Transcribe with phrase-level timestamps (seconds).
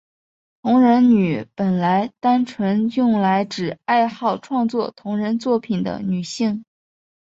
[0.63, 6.65] 同人女本来单纯用来指爱好创作同人作品的女性。